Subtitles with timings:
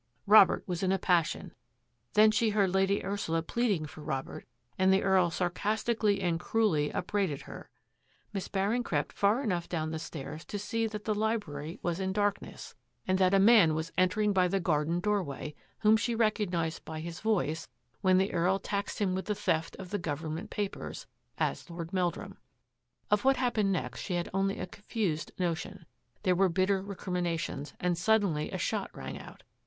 [0.25, 1.53] Robert was in a passion.
[2.13, 7.41] Then she heard Lady Ursula pleading for Robert and the Earl sarcastically and cruelly upbraided
[7.43, 7.69] her.
[8.33, 12.13] Miss Baring crept far enough down the stairs to see that the library was in
[12.13, 12.73] darkness
[13.07, 14.99] and that a 268 THAT AFFAIR AT THE MANOR man was entering by the garden
[15.01, 17.67] doorway whom she recognised by his voice,
[18.01, 21.05] when the Earl taxed him with the theft of the government papers,
[21.37, 22.39] as Lord Meldrum.
[23.11, 25.85] Of what happened next she had only a confused notion.
[26.23, 29.43] There were bitter recrim inations, and suddenly a shot rang out.